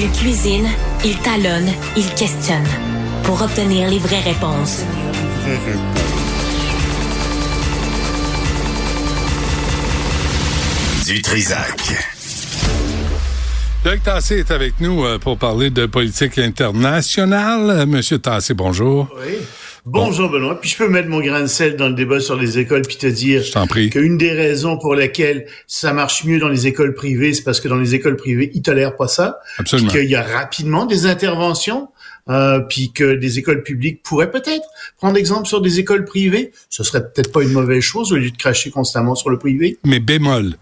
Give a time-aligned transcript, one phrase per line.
[0.00, 0.68] Il cuisine,
[1.04, 2.68] il talonne, il questionne
[3.24, 4.84] pour obtenir les vraies réponses.
[11.04, 11.96] Du Trisac.
[13.82, 17.86] Doug Tassé est avec nous euh, pour parler de politique internationale.
[17.86, 19.08] Monsieur Tassé, bonjour.
[19.18, 19.38] Oui.
[19.90, 20.60] Bonjour Benoît.
[20.60, 22.96] Puis je peux mettre mon grain de sel dans le débat sur les écoles puis
[22.96, 23.42] te dire
[23.90, 27.68] qu'une des raisons pour lesquelles ça marche mieux dans les écoles privées, c'est parce que
[27.68, 29.38] dans les écoles privées, ils tolèrent pas ça.
[29.56, 29.90] Absolument.
[29.90, 31.88] Qu'il y a rapidement des interventions.
[32.30, 34.66] Euh, puis que des écoles publiques pourraient peut-être
[34.98, 38.30] prendre exemple sur des écoles privées, ce serait peut-être pas une mauvaise chose au lieu
[38.30, 39.78] de cracher constamment sur le privé.
[39.86, 40.56] Mais bémol,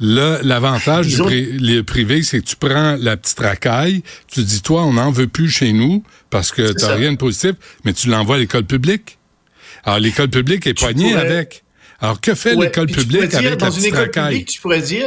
[0.00, 5.10] l'avantage du privé, c'est que tu prends la petite racaille, tu dis, toi, on n'en
[5.10, 7.52] veut plus chez nous parce que tu n'as rien de positif,
[7.84, 9.18] mais tu l'envoies à l'école publique.
[9.84, 11.64] Alors, l'école publique est poignée avec.
[12.00, 14.44] Alors, que fait l'école publique avec la petite racaille?
[14.44, 15.06] tu pourrais dire,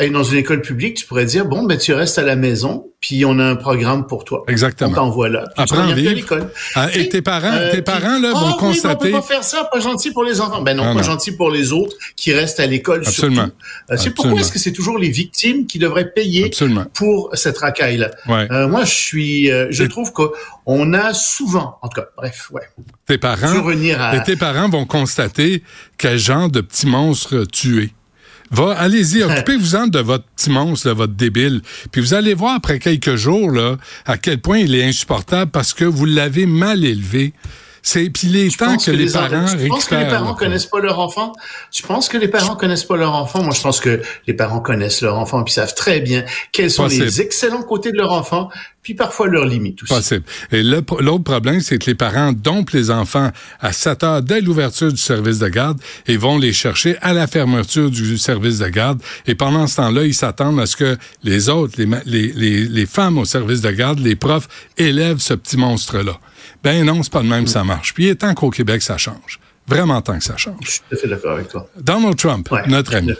[0.00, 2.86] et dans une école publique, tu pourrais dire bon ben tu restes à la maison,
[3.00, 4.42] puis on a un programme pour toi.
[4.48, 4.90] Exactement.
[4.90, 5.44] On t'envoie là.
[5.56, 6.50] Apprends à l'école.
[6.74, 9.08] Ah, et, tes parents, euh, tes parents là vont constater.
[9.14, 10.62] on peut pas faire ça, pas gentil pour les enfants.
[10.62, 13.02] Ben non, pas gentil pour les autres qui restent à l'école.
[13.06, 13.48] Absolument.
[13.90, 16.50] Euh, c'est pourquoi est-ce que c'est toujours les victimes qui devraient payer
[16.94, 18.10] pour cette racaille là.
[18.26, 18.48] Ouais.
[18.50, 22.62] Euh, moi, je suis, je trouve qu'on a souvent, en tout cas, bref, ouais.
[23.06, 23.70] Tes parents.
[24.12, 25.62] Et tes parents vont constater
[25.98, 27.92] quel genre de petits monstres tués.
[28.54, 31.60] Va, allez-y, occupez-vous-en de votre petit monstre, de votre débile.
[31.90, 35.74] Puis vous allez voir après quelques jours là, à quel point il est insupportable parce
[35.74, 37.32] que vous l'avez mal élevé.
[37.86, 40.98] C'est puis les temps que, les, parents Tu penses que les parents connaissent pas leur
[41.00, 41.32] enfant
[41.70, 44.60] Tu penses que les parents connaissent pas leur enfant Moi, je pense que les parents
[44.60, 48.48] connaissent leur enfant puis savent très bien quels sont les excellents côtés de leur enfant,
[48.82, 49.92] puis parfois leurs limites aussi.
[49.92, 50.24] Possible.
[50.50, 54.90] Et l'autre problème, c'est que les parents dompent les enfants à 7 heures dès l'ouverture
[54.90, 59.02] du service de garde et vont les chercher à la fermeture du service de garde.
[59.26, 63.18] Et pendant ce temps-là, ils s'attendent à ce que les autres, les, les, les femmes
[63.18, 66.18] au service de garde, les profs, élèvent ce petit monstre-là.
[66.62, 67.94] Ben non, c'est pas de même que ça marche.
[67.94, 69.40] Puis il est temps qu'au Québec, ça change.
[69.66, 70.56] Vraiment temps que ça change.
[70.62, 71.66] Je suis tout à fait d'accord avec toi.
[71.76, 73.12] Donald Trump, notre ami.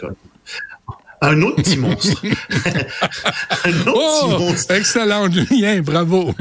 [1.21, 2.21] Un autre petit monstre.
[3.65, 4.73] un autre oh, petit monstre.
[4.75, 6.33] Excellent lien, bravo.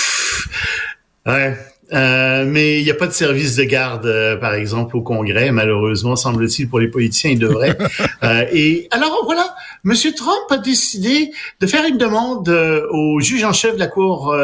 [1.26, 1.56] ouais.
[1.92, 5.50] Euh, mais il n'y a pas de service de garde, euh, par exemple, au Congrès,
[5.50, 7.76] malheureusement, semble-t-il, pour les politiciens, il devrait.
[8.22, 9.54] euh, et alors, voilà,
[9.84, 9.94] M.
[10.14, 14.34] Trump a décidé de faire une demande euh, au juge en chef de la Cour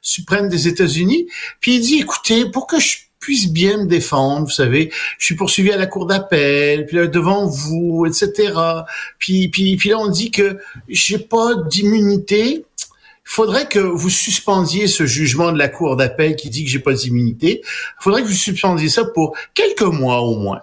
[0.00, 1.26] suprême des États-Unis,
[1.60, 5.36] puis il dit, écoutez, pour que je puisse bien me défendre, vous savez, je suis
[5.36, 8.52] poursuivi à la cour d'appel, puis là, devant vous, etc.
[9.18, 12.64] Puis, puis, puis là, on dit que j'ai pas d'immunité,
[13.24, 16.80] il faudrait que vous suspendiez ce jugement de la Cour d'appel qui dit que j'ai
[16.80, 17.62] pas d'immunité.
[17.62, 20.60] Il faudrait que vous suspendiez ça pour quelques mois au moins.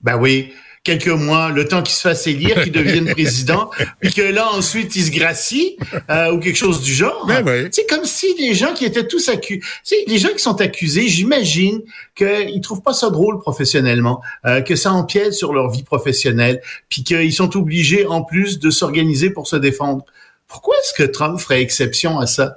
[0.00, 0.52] Ben oui,
[0.82, 3.70] quelques mois, le temps qu'il se fasse élire, qu'il devienne président,
[4.00, 5.76] puis que là ensuite il se gracie
[6.10, 7.26] euh, ou quelque chose du genre.
[7.26, 9.60] Ben C'est comme si les gens qui étaient tous accusés,
[10.06, 11.82] les gens qui sont accusés, j'imagine
[12.14, 17.04] qu'ils trouvent pas ça drôle professionnellement, euh, que ça empiète sur leur vie professionnelle, puis
[17.04, 20.04] qu'ils sont obligés en plus de s'organiser pour se défendre.
[20.46, 22.56] Pourquoi est-ce que Trump ferait exception à ça?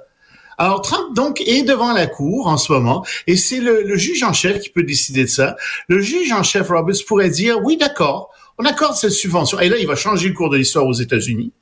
[0.58, 4.32] Alors Trump donc est devant la cour en ce moment et c'est le, juge en
[4.32, 5.56] chef qui peut décider de ça.
[5.88, 9.76] Le juge en chef Roberts pourrait dire oui d'accord, on accorde cette subvention et là
[9.78, 11.52] il va changer le cours de l'histoire aux États-Unis.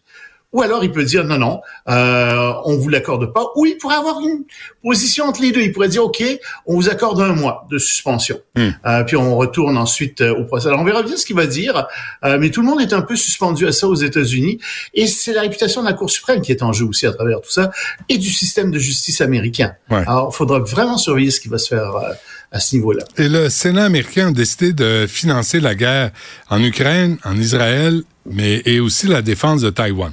[0.52, 3.46] Ou alors il peut dire non, non, euh, on vous l'accorde pas.
[3.56, 4.44] Ou il pourrait avoir une
[4.82, 5.62] position entre les deux.
[5.62, 6.22] Il pourrait dire ok,
[6.66, 8.38] on vous accorde un mois de suspension.
[8.56, 8.70] Hmm.
[8.86, 10.68] Euh, puis on retourne ensuite euh, au procès.
[10.68, 11.86] Alors on verra bien ce qu'il va dire.
[12.24, 14.58] Euh, mais tout le monde est un peu suspendu à ça aux États-Unis.
[14.94, 17.40] Et c'est la réputation de la Cour suprême qui est en jeu aussi à travers
[17.40, 17.70] tout ça
[18.08, 19.72] et du système de justice américain.
[19.88, 21.96] Alors il faudra vraiment surveiller ce qui va se faire.
[21.96, 22.12] Euh,
[22.52, 23.04] à ce niveau-là.
[23.16, 26.10] Et le Sénat américain a décidé de financer la guerre
[26.50, 30.12] en Ukraine, en Israël, mais et aussi la défense de Taïwan.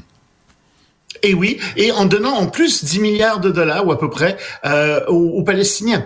[1.22, 4.38] Et oui, et en donnant en plus 10 milliards de dollars ou à peu près
[4.66, 6.06] euh, aux, Palestiniens.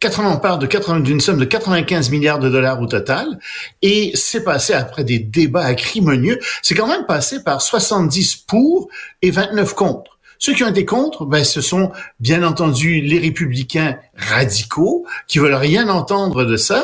[0.00, 3.38] 80, on part d'une somme de 95 milliards de dollars au total,
[3.82, 6.38] et c'est passé après des débats acrimonieux.
[6.62, 8.88] C'est quand même passé par 70 pour
[9.20, 10.18] et 29 contre.
[10.38, 15.52] Ceux qui ont été contre, ben, ce sont bien entendu les républicains radicaux qui veulent
[15.52, 16.82] rien entendre de ça.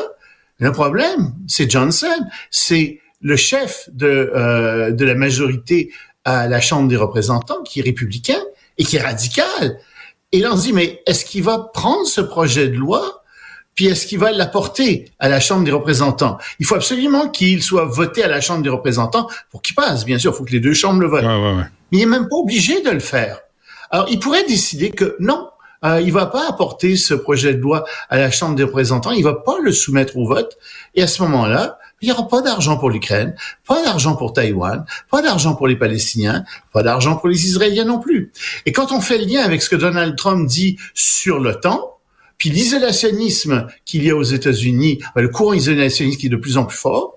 [0.59, 2.19] Le problème, c'est Johnson,
[2.51, 5.91] c'est le chef de, euh, de la majorité
[6.27, 8.41] à la Chambre des représentants, qui est républicain
[8.77, 9.79] et qui est radical.
[10.33, 13.23] Et là, on se dit, mais est-ce qu'il va prendre ce projet de loi,
[13.75, 16.37] puis est-ce qu'il va l'apporter à la Chambre des représentants?
[16.59, 20.19] Il faut absolument qu'il soit voté à la Chambre des représentants pour qu'il passe, bien
[20.19, 20.33] sûr.
[20.33, 21.23] Il faut que les deux chambres le votent.
[21.23, 23.39] Mais il n'est même pas obligé de le faire.
[23.89, 25.47] Alors, il pourrait décider que non,
[25.85, 29.23] euh, il va pas apporter ce projet de loi à la Chambre des représentants, il
[29.23, 30.57] va pas le soumettre au vote,
[30.93, 33.35] et à ce moment-là, il n'y aura pas d'argent pour l'Ukraine,
[33.67, 37.99] pas d'argent pour Taïwan, pas d'argent pour les Palestiniens, pas d'argent pour les Israéliens non
[37.99, 38.31] plus.
[38.65, 41.93] Et quand on fait le lien avec ce que Donald Trump dit sur l'OTAN,
[42.37, 46.65] puis l'isolationnisme qu'il y a aux États-Unis, le courant isolationniste qui est de plus en
[46.65, 47.15] plus fort,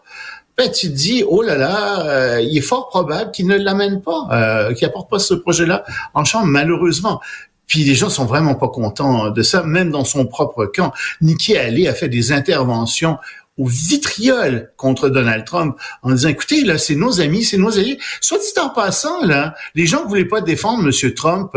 [0.56, 4.02] ben, tu te dis, oh là là, euh, il est fort probable qu'il ne l'amène
[4.02, 5.84] pas, euh, qu'il apporte pas ce projet-là
[6.14, 7.20] en chambre, malheureusement.
[7.66, 10.92] Puis les gens sont vraiment pas contents de ça, même dans son propre camp.
[11.20, 13.16] Nikki Haley a fait des interventions
[13.58, 17.98] au vitriol contre Donald Trump en disant écoutez là c'est nos amis c'est nos alliés
[18.20, 21.50] soit dit en passant là les gens ne voulaient pas défendre Monsieur Trump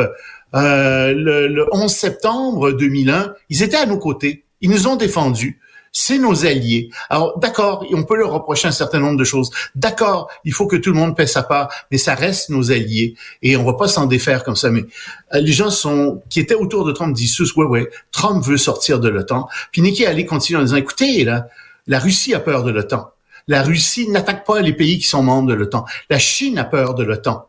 [0.56, 5.60] euh, le, le 11 septembre 2001 ils étaient à nos côtés ils nous ont défendus
[5.96, 6.90] c'est nos alliés.
[7.10, 9.52] Alors, d'accord, on peut leur reprocher un certain nombre de choses.
[9.76, 13.14] D'accord, il faut que tout le monde paie sa part, mais ça reste nos alliés
[13.44, 14.72] et on va pas s'en défaire comme ça.
[14.72, 14.84] Mais
[15.36, 19.00] euh, les gens sont qui étaient autour de Trump disent ouais, ouais, Trump veut sortir
[19.00, 19.48] de l'OTAN.
[19.72, 21.48] Puis Nikki allait continuer en disant, écoutez, là,
[21.88, 23.10] la Russie a peur de l'OTAN.
[23.48, 25.86] La Russie n'attaque pas les pays qui sont membres de l'OTAN.
[26.10, 27.46] La Chine a peur de l'OTAN.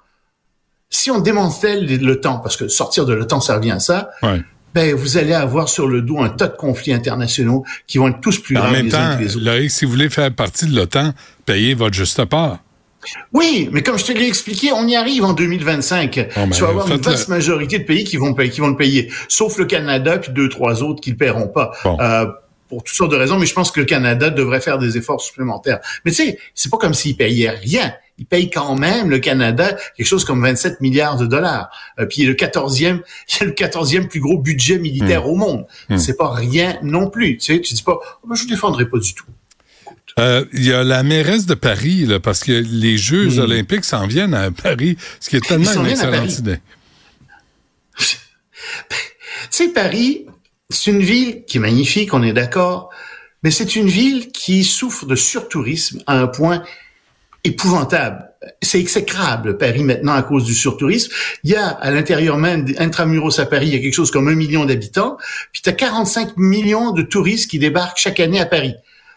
[0.91, 4.11] Si on démantèle l'OTAN, parce que sortir de l'OTAN, ça revient à ça,
[4.75, 8.21] ben, vous allez avoir sur le dos un tas de conflits internationaux qui vont être
[8.21, 9.69] tous plus graves les uns que les autres.
[9.69, 11.13] si vous voulez faire partie de l'OTAN,
[11.47, 12.59] payez votre juste part.
[13.33, 16.11] Oui, mais comme je te l'ai expliqué, on y arrive en 2025.
[16.11, 19.13] tu vas avoir une vaste majorité de pays qui vont, payer, qui vont le payer,
[19.29, 21.71] sauf le Canada puis deux, trois autres qui le paieront pas.
[21.85, 22.27] Euh,
[22.75, 25.21] pour toutes sortes de raisons, mais je pense que le Canada devrait faire des efforts
[25.21, 25.79] supplémentaires.
[26.05, 27.95] Mais tu sais, c'est pas comme s'il payait rien.
[28.19, 31.71] Il paye quand même le Canada quelque chose comme 27 milliards de dollars.
[32.01, 33.01] Euh, puis il est le 14e,
[33.43, 35.31] le 14e plus gros budget militaire mmh.
[35.31, 35.67] au monde.
[35.89, 35.99] Mmh.
[35.99, 37.39] C'est pas rien non plus.
[37.39, 39.27] Tu sais, tu dis pas, oh, ben, je défendrai pas du tout.
[40.19, 43.39] Euh, il y a la mairesse de Paris, là, parce que les Jeux mmh.
[43.39, 46.59] olympiques s'en viennent à Paris, ce qui est tellement une excellente idée.
[47.99, 48.07] tu
[49.51, 50.27] sais, Paris,
[50.75, 52.91] c'est une ville qui est magnifique, on est d'accord,
[53.43, 56.63] mais c'est une ville qui souffre de surtourisme à un point
[57.45, 58.31] épouvantable.
[58.63, 61.13] C'est exécrable, Paris, maintenant, à cause du surtourisme.
[61.45, 64.29] Il y a, à l'intérieur même, intramuros à Paris, il y a quelque chose comme
[64.29, 65.17] un million d'habitants,
[65.53, 68.75] puis tu as 45 millions de touristes qui débarquent chaque année à Paris.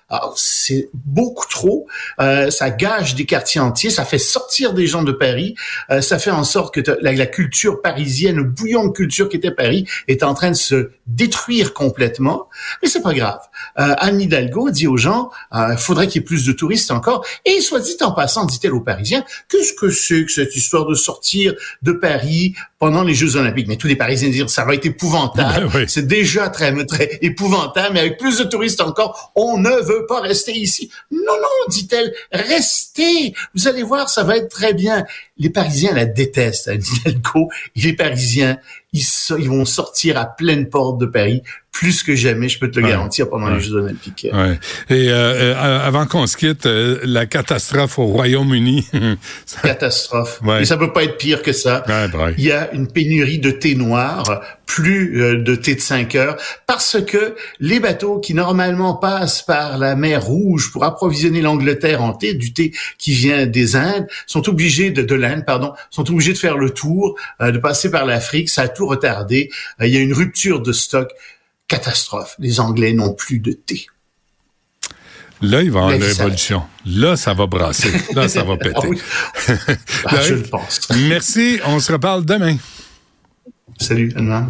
[0.09, 1.85] Alors, c'est beaucoup trop.
[2.21, 5.55] Euh, ça gâche des quartiers entiers, ça fait sortir des gens de Paris,
[5.89, 9.51] euh, ça fait en sorte que la, culture parisienne, le bouillon de culture qui était
[9.51, 12.47] Paris, est en train de se détruire complètement.
[12.81, 13.39] Mais c'est pas grave.
[13.79, 16.91] Euh, Anne Hidalgo dit aux gens, il euh, faudrait qu'il y ait plus de touristes
[16.91, 17.25] encore.
[17.45, 20.95] Et soit dit en passant, dit-elle aux Parisiens, qu'est-ce que c'est que cette histoire de
[20.95, 24.85] sortir de Paris pendant les Jeux Olympiques Mais tous les Parisiens disent, ça va être
[24.85, 25.69] épouvantable.
[25.77, 30.05] Ben c'est déjà très, très épouvantable, mais avec plus de touristes encore, on ne veut
[30.07, 30.89] pas rester ici.
[31.11, 33.33] Non, non, dit-elle, restez.
[33.53, 35.05] Vous allez voir, ça va être très bien.
[35.37, 37.49] Les Parisiens la détestent, Hidalgo.
[37.75, 38.57] Les Parisiens,
[38.93, 39.03] ils,
[39.37, 41.43] ils vont sortir à pleine porte de Paris
[41.77, 44.27] plus que jamais, je peux te le garantir, pendant les Jeux olympiques.
[44.33, 44.59] Ouais.
[44.89, 48.87] Et euh, euh, avant qu'on se quitte, euh, la catastrophe au Royaume-Uni.
[49.61, 50.41] catastrophe.
[50.43, 50.63] Ouais.
[50.63, 51.83] Et ça peut pas être pire que ça.
[52.35, 56.97] Il y a une pénurie de thé noir, plus de thé de 5 heures, parce
[56.99, 62.33] que les bateaux qui normalement passent par la mer Rouge pour approvisionner l'Angleterre en thé,
[62.33, 66.39] du thé qui vient des Indes, sont obligés de, de l'Inde, pardon, sont obligés de
[66.39, 68.49] faire le tour, de passer par l'Afrique.
[68.49, 69.51] Ça a tout retardé.
[69.79, 71.11] il y a une rupture de stock
[71.67, 72.35] catastrophe.
[72.39, 73.87] Les Anglais n'ont plus de thé.
[75.41, 76.63] Là, il va y avoir une révolution.
[76.85, 77.91] Là, ça va brasser.
[78.15, 78.89] Là, ça va péter.
[80.05, 80.79] ah, je le pense.
[81.07, 81.59] Merci.
[81.65, 82.57] On se reparle demain.
[83.79, 84.49] Salut, Anna.